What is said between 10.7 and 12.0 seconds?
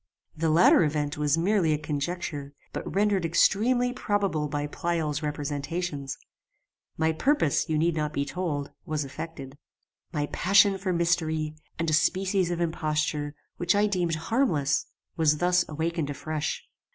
for mystery, and a